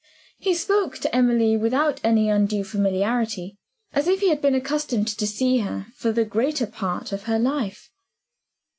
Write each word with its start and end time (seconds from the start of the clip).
He 0.39 0.55
spoke 0.55 0.97
to 0.97 1.15
Emily 1.15 1.55
(without 1.55 2.01
any 2.03 2.27
undue 2.27 2.63
familiarity) 2.63 3.59
as 3.93 4.07
if 4.07 4.19
he 4.21 4.29
had 4.29 4.41
been 4.41 4.55
accustomed 4.55 5.07
to 5.09 5.27
see 5.27 5.59
her 5.59 5.85
for 5.95 6.11
the 6.11 6.25
greater 6.25 6.65
part 6.65 7.11
of 7.11 7.25
her 7.25 7.37
life. 7.37 7.91